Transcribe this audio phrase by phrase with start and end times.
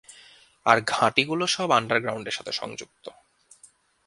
[0.65, 3.05] আর ঘাঁটিগুলো সব আন্ডারগ্রাউন্ডের সাথে সংযুক্ত।